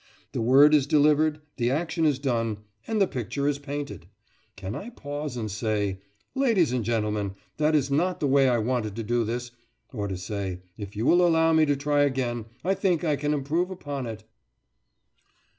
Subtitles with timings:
[0.31, 4.07] The word is delivered, the action is done, and the picture is painted!
[4.55, 5.99] Can I pause and say,
[6.33, 9.51] "Ladies and gentlemen, that is not the way I wanted to do this,
[9.93, 13.15] or to say that; if you will allow me to try again, I think I
[13.15, 14.23] can improve upon it?"